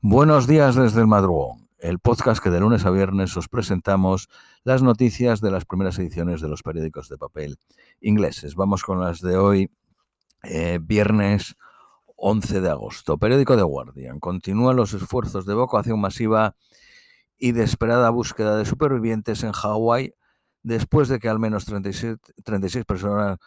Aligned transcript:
Buenos 0.00 0.46
días 0.46 0.76
desde 0.76 1.00
el 1.00 1.08
madrugón, 1.08 1.68
el 1.80 1.98
podcast 1.98 2.40
que 2.40 2.50
de 2.50 2.60
lunes 2.60 2.86
a 2.86 2.90
viernes 2.90 3.36
os 3.36 3.48
presentamos 3.48 4.28
las 4.62 4.80
noticias 4.80 5.40
de 5.40 5.50
las 5.50 5.64
primeras 5.64 5.98
ediciones 5.98 6.40
de 6.40 6.46
los 6.46 6.62
periódicos 6.62 7.08
de 7.08 7.18
papel 7.18 7.58
ingleses. 8.00 8.54
Vamos 8.54 8.84
con 8.84 9.00
las 9.00 9.20
de 9.20 9.36
hoy, 9.36 9.72
eh, 10.44 10.78
viernes 10.80 11.56
11 12.14 12.60
de 12.60 12.70
agosto. 12.70 13.18
Periódico 13.18 13.56
The 13.56 13.64
Guardian. 13.64 14.20
Continúan 14.20 14.76
los 14.76 14.94
esfuerzos 14.94 15.46
de 15.46 15.54
evacuación 15.54 16.00
masiva 16.00 16.54
y 17.36 17.50
de 17.50 17.64
esperada 17.64 18.10
búsqueda 18.10 18.56
de 18.56 18.66
supervivientes 18.66 19.42
en 19.42 19.50
Hawái 19.50 20.14
después 20.62 21.08
de 21.08 21.18
que 21.18 21.28
al 21.28 21.40
menos 21.40 21.64
36, 21.64 22.18
36 22.44 22.84
personas, 22.84 23.38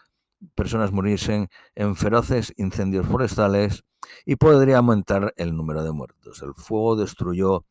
personas 0.54 0.92
muriesen 0.92 1.48
en 1.74 1.96
feroces 1.96 2.52
incendios 2.56 3.06
forestales 3.06 3.84
y 4.24 4.36
podría 4.36 4.78
aumentar 4.78 5.32
el 5.36 5.56
número 5.56 5.82
de 5.82 5.92
muertos. 5.92 6.42
El 6.42 6.54
fuego 6.54 6.96
destruyó 6.96 7.64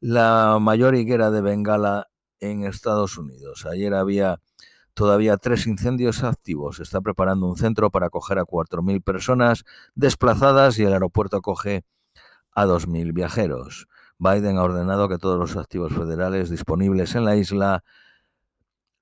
la 0.00 0.58
mayor 0.60 0.94
higuera 0.94 1.30
de 1.30 1.40
Bengala 1.40 2.08
en 2.40 2.64
Estados 2.64 3.18
Unidos. 3.18 3.66
Ayer 3.66 3.94
había 3.94 4.40
todavía 4.94 5.36
tres 5.36 5.66
incendios 5.66 6.22
activos. 6.24 6.80
Está 6.80 7.00
preparando 7.00 7.46
un 7.46 7.56
centro 7.56 7.90
para 7.90 8.06
acoger 8.06 8.38
a 8.38 8.44
4.000 8.44 9.02
personas 9.02 9.64
desplazadas 9.94 10.78
y 10.78 10.84
el 10.84 10.92
aeropuerto 10.92 11.36
acoge 11.36 11.84
a 12.52 12.66
2.000 12.66 13.12
viajeros. 13.12 13.88
Biden 14.18 14.58
ha 14.58 14.62
ordenado 14.62 15.08
que 15.08 15.18
todos 15.18 15.38
los 15.38 15.56
activos 15.56 15.92
federales 15.92 16.50
disponibles 16.50 17.14
en 17.14 17.24
la 17.24 17.36
isla 17.36 17.84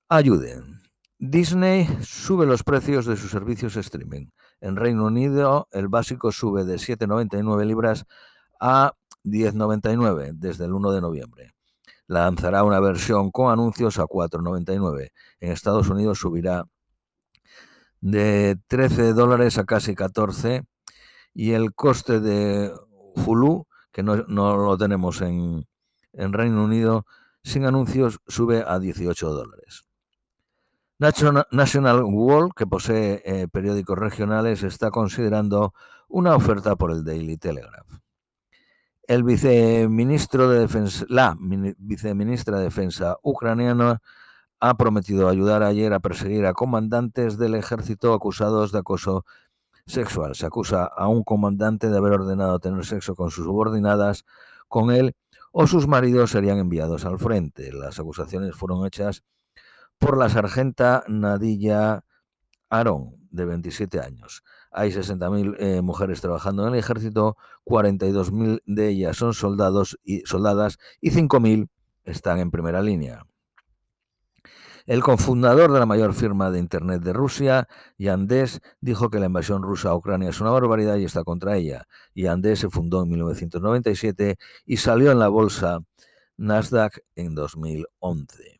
ayuden. 0.09 0.81
Disney 1.23 1.87
sube 2.01 2.47
los 2.47 2.63
precios 2.63 3.05
de 3.05 3.15
sus 3.15 3.31
servicios 3.31 3.77
streaming. 3.77 4.29
En 4.63 4.77
Reino 4.77 5.05
Unido 5.05 5.69
el 5.71 5.89
básico 5.89 6.33
sube 6.33 6.65
de 6.65 6.77
7,99 6.77 7.67
libras 7.67 8.07
a 8.59 8.95
10,99 9.25 10.33
desde 10.33 10.65
el 10.65 10.73
1 10.73 10.93
de 10.93 11.01
noviembre. 11.03 11.53
Lanzará 12.07 12.65
una 12.65 12.81
versión 12.81 13.31
con 13.31 13.53
anuncios 13.53 13.99
a 13.99 14.05
4,99. 14.05 15.11
En 15.41 15.53
Estados 15.53 15.91
Unidos 15.91 16.19
subirá 16.19 16.65
de 18.01 18.59
13 18.69 19.13
dólares 19.13 19.59
a 19.59 19.67
casi 19.67 19.95
14 19.95 20.65
y 21.35 21.53
el 21.53 21.75
coste 21.75 22.21
de 22.21 22.73
Hulu, 23.27 23.67
que 23.93 24.03
no, 24.03 24.17
lo 24.17 24.79
tenemos 24.79 25.21
en, 25.21 25.67
en 26.15 26.33
Reino 26.33 26.65
Unido, 26.65 27.05
sin 27.45 27.67
anuncios 27.67 28.21
sube 28.27 28.65
a 28.67 28.79
18 28.79 29.29
dólares. 29.29 29.90
National 31.01 32.05
World, 32.05 32.53
que 32.55 32.67
posee 32.67 33.23
eh, 33.25 33.49
periódicos 33.49 33.99
regionales, 33.99 34.63
está 34.63 34.91
considerando 34.91 35.73
una 36.09 36.37
oferta 36.37 36.77
por 36.77 36.91
el 36.91 37.05
Daily 37.05 37.39
Telegraph. 37.39 37.89
El 39.05 39.25
viceministro 39.25 40.51
de 40.51 40.61
Defensa, 40.61 41.07
la 41.09 41.37
viceministra 41.39 42.59
de 42.59 42.65
Defensa 42.65 43.17
ucraniana 43.23 44.03
ha 44.61 44.75
prometido 44.75 45.29
ayudar 45.29 45.63
ayer 45.63 45.95
a 45.95 46.01
perseguir 46.01 46.45
a 46.45 46.53
comandantes 46.53 47.39
del 47.39 47.55
ejército 47.55 48.13
acusados 48.13 48.71
de 48.71 48.81
acoso 48.81 49.25
sexual. 49.87 50.35
Se 50.35 50.45
acusa 50.45 50.85
a 50.85 51.09
un 51.09 51.25
comandante 51.25 51.89
de 51.89 51.97
haber 51.97 52.13
ordenado 52.13 52.59
tener 52.59 52.85
sexo 52.85 53.15
con 53.15 53.31
sus 53.31 53.47
subordinadas 53.47 54.27
con 54.69 54.91
él 54.91 55.17
o 55.51 55.67
sus 55.67 55.89
maridos 55.89 56.31
serían 56.31 56.59
enviados 56.59 57.07
al 57.07 57.19
frente. 57.19 57.73
Las 57.73 57.99
acusaciones 57.99 58.55
fueron 58.55 58.87
hechas 58.87 59.25
por 60.01 60.19
la 60.19 60.29
sargenta 60.29 61.05
Nadilla 61.07 62.05
Aaron, 62.71 63.15
de 63.31 63.45
27 63.45 64.01
años. 64.01 64.43
Hay 64.73 64.91
60.000 64.91 65.57
eh, 65.59 65.83
mujeres 65.83 66.21
trabajando 66.21 66.67
en 66.67 66.73
el 66.73 66.79
ejército, 66.79 67.37
42.000 67.65 68.63
de 68.67 68.89
ellas 68.89 69.17
son 69.17 69.35
soldados 69.35 69.99
y 70.03 70.21
soldadas 70.21 70.79
y 71.01 71.11
5.000 71.11 71.69
están 72.05 72.39
en 72.39 72.51
primera 72.51 72.83
línea. 72.83 73.27
El 74.87 75.03
cofundador 75.03 75.71
de 75.71 75.79
la 75.79 75.87
mayor 75.87 76.15
firma 76.15 76.51
de 76.51 76.59
Internet 76.59 77.03
de 77.03 77.13
Rusia, 77.13 77.69
Yandex, 77.99 78.61
dijo 78.81 79.11
que 79.11 79.21
la 79.21 79.27
invasión 79.27 79.63
rusa 79.63 79.91
a 79.91 79.95
Ucrania 79.95 80.31
es 80.31 80.41
una 80.41 80.51
barbaridad 80.51 80.97
y 80.97 81.05
está 81.05 81.23
contra 81.23 81.57
ella. 81.57 81.87
Yandex 82.15 82.61
se 82.61 82.71
fundó 82.71 83.03
en 83.03 83.11
1997 83.11 84.39
y 84.65 84.77
salió 84.79 85.13
en 85.13 85.19
la 85.19 85.29
bolsa 85.29 85.81
Nasdaq 86.39 87.01
en 87.15 87.35
2011. 87.35 88.60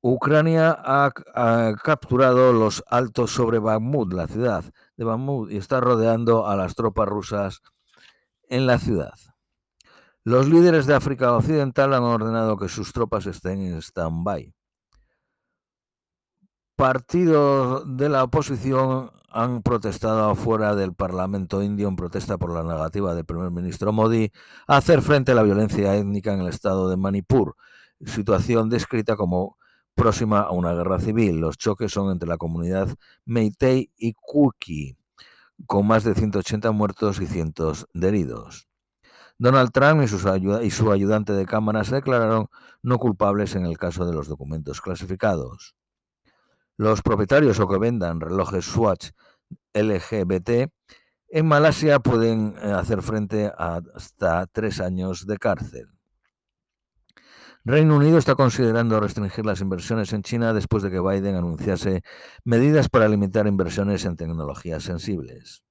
Ucrania 0.00 0.76
ha, 0.78 1.12
capturado 1.82 2.52
los 2.52 2.84
altos 2.88 3.32
sobre 3.32 3.58
Bakhmut, 3.58 4.12
la 4.12 4.28
ciudad 4.28 4.64
de 4.96 5.04
Bakhmut, 5.04 5.50
y 5.50 5.56
está 5.56 5.80
rodeando 5.80 6.46
a 6.46 6.56
las 6.56 6.74
tropas 6.74 7.08
rusas 7.08 7.62
en 8.48 8.66
la 8.66 8.78
ciudad. 8.78 9.14
Los 10.24 10.48
líderes 10.48 10.86
de 10.86 10.94
África 10.94 11.32
Occidental 11.34 11.94
han 11.94 12.04
ordenado 12.04 12.56
que 12.56 12.68
sus 12.68 12.92
tropas 12.92 13.26
estén 13.26 13.62
en 13.62 13.78
stand-by. 13.82 14.54
Partidos 16.76 17.82
de 17.96 18.08
la 18.08 18.22
oposición 18.22 19.10
han 19.30 19.62
protestado 19.62 20.30
afuera 20.30 20.76
del 20.76 20.94
Parlamento 20.94 21.62
indio 21.62 21.88
en 21.88 21.96
protesta 21.96 22.38
por 22.38 22.52
la 22.52 22.62
negativa 22.62 23.14
del 23.14 23.24
primer 23.24 23.50
ministro 23.50 23.92
Modi 23.92 24.30
a 24.68 24.76
hacer 24.76 25.02
frente 25.02 25.32
a 25.32 25.34
la 25.34 25.42
violencia 25.42 25.96
étnica 25.96 26.32
en 26.32 26.40
el 26.40 26.48
estado 26.48 26.88
de 26.88 26.96
Manipur, 26.96 27.56
situación 28.06 28.68
descrita 28.68 29.16
como 29.16 29.58
próxima 29.98 30.40
a 30.40 30.52
una 30.52 30.72
guerra 30.72 30.98
civil. 30.98 31.40
Los 31.40 31.58
choques 31.58 31.92
son 31.92 32.10
entre 32.10 32.28
la 32.28 32.38
comunidad 32.38 32.88
Meitei 33.26 33.90
y 33.98 34.14
Kuki, 34.14 34.96
con 35.66 35.86
más 35.86 36.04
de 36.04 36.14
180 36.14 36.70
muertos 36.70 37.20
y 37.20 37.26
cientos 37.26 37.86
de 37.92 38.08
heridos. 38.08 38.68
Donald 39.36 39.70
Trump 39.72 40.00
y, 40.02 40.66
y 40.66 40.70
su 40.70 40.90
ayudante 40.90 41.32
de 41.34 41.44
cámara 41.44 41.84
se 41.84 41.96
declararon 41.96 42.46
no 42.82 42.98
culpables 42.98 43.54
en 43.54 43.66
el 43.66 43.76
caso 43.76 44.06
de 44.06 44.14
los 44.14 44.28
documentos 44.28 44.80
clasificados. 44.80 45.74
Los 46.76 47.02
propietarios 47.02 47.60
o 47.60 47.68
que 47.68 47.78
vendan 47.78 48.20
relojes 48.20 48.64
Swatch 48.64 49.10
LGBT 49.74 50.70
en 51.30 51.46
Malasia 51.46 51.98
pueden 52.00 52.54
eh, 52.62 52.72
hacer 52.72 53.02
frente 53.02 53.52
a 53.58 53.82
hasta 53.94 54.46
tres 54.46 54.80
años 54.80 55.26
de 55.26 55.36
cárcel. 55.36 55.97
Reino 57.68 57.96
Unido 57.96 58.16
está 58.16 58.34
considerando 58.34 58.98
restringir 58.98 59.44
las 59.44 59.60
inversiones 59.60 60.14
en 60.14 60.22
China 60.22 60.54
después 60.54 60.82
de 60.82 60.90
que 60.90 61.00
Biden 61.00 61.36
anunciase 61.36 62.00
medidas 62.42 62.88
para 62.88 63.10
limitar 63.10 63.46
inversiones 63.46 64.06
en 64.06 64.16
tecnologías 64.16 64.84
sensibles. 64.84 65.62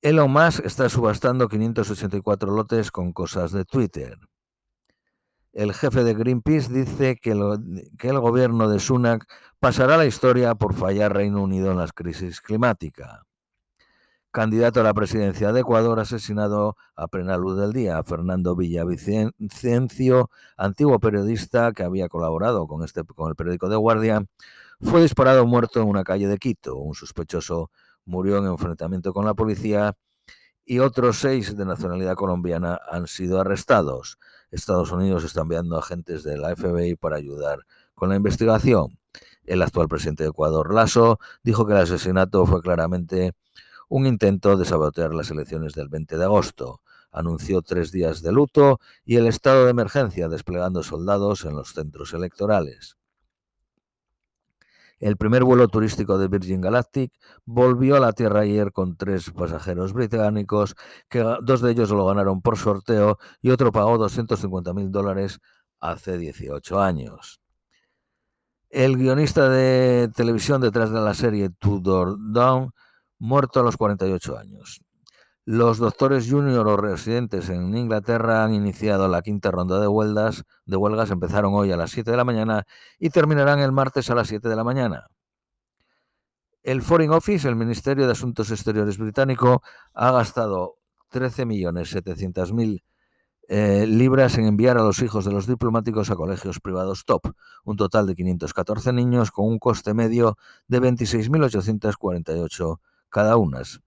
Elon 0.00 0.30
Musk 0.30 0.64
está 0.64 0.88
subastando 0.88 1.46
584 1.50 2.50
lotes 2.50 2.90
con 2.90 3.12
cosas 3.12 3.52
de 3.52 3.66
Twitter. 3.66 4.18
El 5.52 5.74
jefe 5.74 6.04
de 6.04 6.14
Greenpeace 6.14 6.72
dice 6.72 7.16
que, 7.16 7.34
que 7.98 8.08
el 8.08 8.18
gobierno 8.20 8.70
de 8.70 8.80
Sunak 8.80 9.26
pasará 9.60 9.98
la 9.98 10.06
historia 10.06 10.54
por 10.54 10.72
fallar 10.72 11.12
Reino 11.12 11.42
Unido 11.42 11.70
en 11.70 11.76
la 11.76 11.88
crisis 11.88 12.40
climática 12.40 13.25
candidato 14.36 14.80
a 14.80 14.82
la 14.82 14.92
presidencia 14.92 15.50
de 15.50 15.60
Ecuador, 15.60 15.98
asesinado 15.98 16.76
a 16.94 17.08
plena 17.08 17.38
luz 17.38 17.58
del 17.58 17.72
día. 17.72 18.02
Fernando 18.02 18.54
Villavicencio, 18.54 20.30
antiguo 20.58 21.00
periodista 21.00 21.72
que 21.72 21.82
había 21.82 22.10
colaborado 22.10 22.66
con, 22.66 22.84
este, 22.84 23.02
con 23.02 23.30
el 23.30 23.34
periódico 23.34 23.70
The 23.70 23.76
Guardian, 23.76 24.28
fue 24.82 25.00
disparado 25.00 25.46
muerto 25.46 25.80
en 25.80 25.88
una 25.88 26.04
calle 26.04 26.28
de 26.28 26.36
Quito. 26.36 26.76
Un 26.76 26.94
sospechoso 26.94 27.70
murió 28.04 28.36
en 28.36 28.44
enfrentamiento 28.44 29.14
con 29.14 29.24
la 29.24 29.32
policía 29.32 29.96
y 30.66 30.80
otros 30.80 31.16
seis 31.16 31.56
de 31.56 31.64
nacionalidad 31.64 32.14
colombiana 32.14 32.78
han 32.90 33.06
sido 33.06 33.40
arrestados. 33.40 34.18
Estados 34.50 34.92
Unidos 34.92 35.24
está 35.24 35.40
enviando 35.40 35.78
agentes 35.78 36.24
de 36.24 36.36
la 36.36 36.54
FBI 36.54 36.96
para 36.96 37.16
ayudar 37.16 37.60
con 37.94 38.10
la 38.10 38.16
investigación. 38.16 38.98
El 39.46 39.62
actual 39.62 39.88
presidente 39.88 40.24
de 40.24 40.28
Ecuador, 40.28 40.74
Lasso, 40.74 41.20
dijo 41.42 41.66
que 41.66 41.72
el 41.72 41.78
asesinato 41.78 42.44
fue 42.44 42.60
claramente 42.60 43.32
un 43.88 44.06
intento 44.06 44.56
de 44.56 44.64
sabotear 44.64 45.14
las 45.14 45.30
elecciones 45.30 45.74
del 45.74 45.88
20 45.88 46.16
de 46.16 46.24
agosto. 46.24 46.80
Anunció 47.12 47.62
tres 47.62 47.92
días 47.92 48.22
de 48.22 48.32
luto 48.32 48.80
y 49.04 49.16
el 49.16 49.26
estado 49.26 49.64
de 49.64 49.70
emergencia 49.70 50.28
desplegando 50.28 50.82
soldados 50.82 51.44
en 51.44 51.54
los 51.56 51.72
centros 51.72 52.12
electorales. 52.12 52.96
El 54.98 55.16
primer 55.18 55.44
vuelo 55.44 55.68
turístico 55.68 56.16
de 56.16 56.28
Virgin 56.28 56.62
Galactic 56.62 57.12
volvió 57.44 57.96
a 57.96 58.00
la 58.00 58.12
Tierra 58.12 58.40
ayer 58.40 58.72
con 58.72 58.96
tres 58.96 59.30
pasajeros 59.30 59.92
británicos, 59.92 60.74
que 61.10 61.22
dos 61.42 61.60
de 61.60 61.72
ellos 61.72 61.90
lo 61.90 62.06
ganaron 62.06 62.40
por 62.40 62.56
sorteo 62.56 63.18
y 63.42 63.50
otro 63.50 63.72
pagó 63.72 63.98
250 63.98 64.72
mil 64.72 64.90
dólares 64.90 65.38
hace 65.80 66.16
18 66.16 66.80
años. 66.80 67.40
El 68.70 68.96
guionista 68.96 69.48
de 69.50 70.10
televisión 70.14 70.62
detrás 70.62 70.90
de 70.90 71.00
la 71.00 71.14
serie 71.14 71.50
Tudor 71.50 72.16
Down 72.18 72.72
muerto 73.18 73.60
a 73.60 73.62
los 73.62 73.76
48 73.76 74.38
años. 74.38 74.82
Los 75.44 75.78
doctores 75.78 76.28
junior 76.28 76.66
o 76.66 76.76
residentes 76.76 77.48
en 77.50 77.76
Inglaterra 77.76 78.42
han 78.42 78.52
iniciado 78.52 79.06
la 79.06 79.22
quinta 79.22 79.52
ronda 79.52 79.80
de 79.80 79.86
huelgas, 79.86 80.44
de 80.64 80.76
huelgas, 80.76 81.12
empezaron 81.12 81.54
hoy 81.54 81.70
a 81.70 81.76
las 81.76 81.92
7 81.92 82.10
de 82.10 82.16
la 82.16 82.24
mañana 82.24 82.66
y 82.98 83.10
terminarán 83.10 83.60
el 83.60 83.70
martes 83.70 84.10
a 84.10 84.16
las 84.16 84.26
7 84.26 84.48
de 84.48 84.56
la 84.56 84.64
mañana. 84.64 85.06
El 86.64 86.82
Foreign 86.82 87.12
Office, 87.12 87.48
el 87.48 87.54
Ministerio 87.54 88.06
de 88.06 88.12
Asuntos 88.12 88.50
Exteriores 88.50 88.98
británico, 88.98 89.62
ha 89.94 90.10
gastado 90.10 90.78
13.700.000 91.12 92.82
eh, 93.48 93.86
libras 93.86 94.36
en 94.38 94.46
enviar 94.46 94.76
a 94.76 94.82
los 94.82 95.00
hijos 95.00 95.24
de 95.24 95.30
los 95.30 95.46
diplomáticos 95.46 96.10
a 96.10 96.16
colegios 96.16 96.58
privados 96.58 97.04
top, 97.04 97.32
un 97.64 97.76
total 97.76 98.08
de 98.08 98.16
514 98.16 98.92
niños 98.92 99.30
con 99.30 99.46
un 99.46 99.60
coste 99.60 99.94
medio 99.94 100.36
de 100.66 100.82
26.848 100.82 102.80
cada 103.08 103.36
unas. 103.36 103.80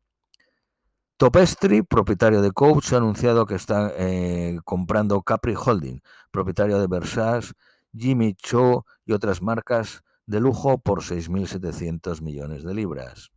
Topestri, 1.18 1.82
propietario 1.82 2.42
de 2.42 2.52
Coach, 2.52 2.94
ha 2.94 2.98
anunciado 2.98 3.46
que 3.46 3.56
está 3.56 3.92
eh, 3.98 4.60
comprando 4.64 5.22
Capri 5.22 5.54
Holding, 5.54 6.00
propietario 6.32 6.80
de 6.80 6.88
Versace, 6.88 7.54
Jimmy 7.94 8.36
Choo 8.36 8.86
y 9.06 9.12
otras 9.12 9.42
marcas 9.42 10.04
de 10.26 10.40
lujo 10.40 10.78
por 10.78 11.02
6.700 11.02 12.22
millones 12.22 12.64
de 12.64 12.74
libras. 12.74 13.32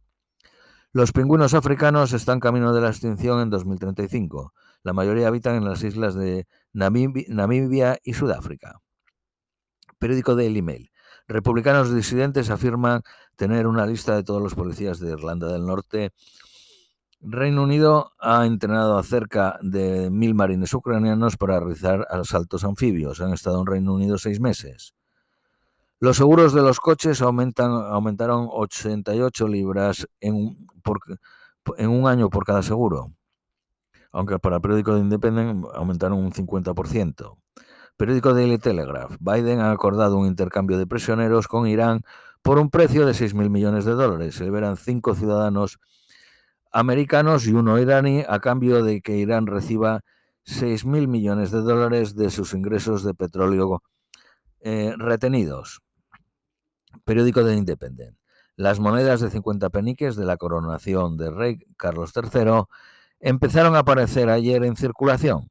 Los 0.93 1.11
pingüinos 1.11 1.55
africanos 1.55 2.13
están 2.13 2.39
camino 2.39 2.73
de 2.75 2.83
la 2.83 2.91
extinción 2.91 3.41
en 3.41 3.51
2035. 3.51 4.53
La 4.85 4.93
mayoría 4.93 5.27
habitan 5.27 5.57
en 5.57 5.65
las 5.65 5.83
islas 5.83 6.15
de 6.15 6.47
Namibia 6.73 7.99
y 8.05 8.13
Sudáfrica. 8.13 8.81
Periódico 9.99 10.37
Daily 10.37 10.63
Mail. 10.63 10.92
Republicanos 11.33 11.95
disidentes 11.95 12.51
afirman 12.51 13.03
tener 13.37 13.67
una 13.67 13.87
lista 13.87 14.15
de 14.15 14.23
todos 14.23 14.43
los 14.43 14.55
policías 14.55 15.01
de 15.01 15.13
Irlanda 15.13 15.51
del 15.51 15.65
Norte 15.65 16.13
Reino 17.25 17.63
Unido 17.63 18.13
ha 18.19 18.47
entrenado 18.47 18.99
a 18.99 19.03
cerca 19.05 19.57
de 19.63 20.11
mil 20.11 20.35
marines 20.35 20.75
ucranianos 20.75 21.37
para 21.37 21.61
realizar 21.61 22.05
asaltos 22.11 22.65
anfibios. 22.65 23.21
Han 23.21 23.33
estado 23.33 23.61
en 23.61 23.67
Reino 23.67 23.95
Unido 23.95 24.19
seis 24.19 24.41
meses. 24.41 24.95
Los 26.01 26.17
seguros 26.17 26.53
de 26.53 26.63
los 26.63 26.81
coches 26.81 27.23
aumentan, 27.23 27.71
aumentaron 27.71 28.49
88 28.51 29.47
libras 29.47 30.09
en, 30.21 30.67
en 31.79 31.91
un 31.91 32.09
año 32.09 32.29
por 32.29 32.45
cada 32.45 32.63
seguro, 32.63 33.13
aunque 34.11 34.41
para 34.41 34.57
el 34.57 34.63
periódico 34.63 34.97
de 34.97 35.03
Independent 35.03 35.65
aumentaron 35.75 36.19
un 36.19 36.33
50%. 36.33 37.37
Periódico 37.97 38.35
Daily 38.35 38.59
Telegraph. 38.59 39.17
Biden 39.21 39.61
ha 39.61 39.71
acordado 39.71 40.17
un 40.17 40.27
intercambio 40.27 40.79
de 40.79 40.87
prisioneros 40.87 41.49
con 41.49 41.67
Irán 41.67 42.03
por 42.43 42.59
un 42.59 42.71
precio 42.71 43.07
de 43.07 43.13
6.000 43.13 43.51
millones 43.51 43.85
de 43.85 43.93
dólares. 43.93 44.35
Se 44.35 44.45
liberan 44.45 44.77
cinco 44.77 45.15
ciudadanos 45.15 45.79
americanos 46.73 47.47
y 47.47 47.53
uno 47.53 47.79
iraní 47.79 48.25
a 48.27 48.41
cambio 48.41 48.83
de 48.83 49.01
que 49.03 49.19
Irán 49.19 49.47
reciba 49.47 50.01
6.000 50.47 51.07
millones 51.07 51.51
de 51.51 51.61
dólares 51.61 52.17
de 52.17 52.31
sus 52.31 52.55
ingresos 52.55 53.05
de 53.05 53.15
petróleo 53.15 53.83
eh, 54.61 54.95
retenidos. 54.97 55.81
Periódico 57.05 57.45
de 57.45 57.57
Independent. 57.57 58.17
Las 58.57 58.81
monedas 58.81 59.21
de 59.21 59.31
50 59.31 59.71
peniques 59.71 60.17
de 60.17 60.25
la 60.25 60.37
coronación 60.37 61.17
de 61.17 61.31
rey 61.31 61.59
Carlos 61.77 62.13
III 62.15 62.65
empezaron 63.21 63.77
a 63.77 63.81
aparecer 63.81 64.29
ayer 64.29 64.65
en 64.65 64.77
circulación. 64.77 65.49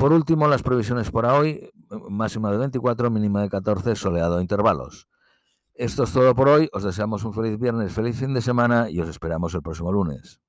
Por 0.00 0.14
último, 0.14 0.48
las 0.48 0.62
previsiones 0.62 1.10
para 1.10 1.34
hoy, 1.34 1.70
máxima 2.08 2.50
de 2.50 2.56
24, 2.56 3.10
mínima 3.10 3.42
de 3.42 3.50
14, 3.50 3.94
soleado 3.96 4.38
a 4.38 4.40
intervalos. 4.40 5.08
Esto 5.74 6.04
es 6.04 6.12
todo 6.14 6.34
por 6.34 6.48
hoy. 6.48 6.70
Os 6.72 6.84
deseamos 6.84 7.22
un 7.24 7.34
feliz 7.34 7.58
viernes, 7.58 7.92
feliz 7.92 8.18
fin 8.18 8.32
de 8.32 8.40
semana 8.40 8.88
y 8.88 8.98
os 9.02 9.10
esperamos 9.10 9.52
el 9.54 9.60
próximo 9.60 9.92
lunes. 9.92 10.40